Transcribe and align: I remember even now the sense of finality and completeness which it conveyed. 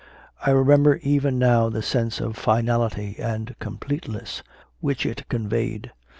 I 0.43 0.49
remember 0.49 0.95
even 1.03 1.37
now 1.37 1.69
the 1.69 1.83
sense 1.83 2.19
of 2.19 2.35
finality 2.35 3.17
and 3.19 3.55
completeness 3.59 4.41
which 4.79 5.05
it 5.05 5.29
conveyed. 5.29 5.91